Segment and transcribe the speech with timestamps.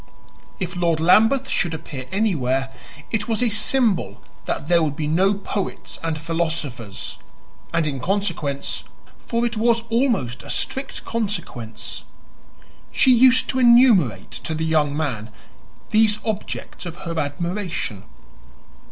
[0.59, 2.73] If Lord Lambeth should appear anywhere,
[3.11, 7.19] it was a symbol that there would be no poets and philosophers;
[7.71, 8.83] and in consequence
[9.27, 12.03] for it was almost a strict consequence
[12.91, 15.29] she used to enumerate to the young man
[15.91, 18.01] these objects of her admiration.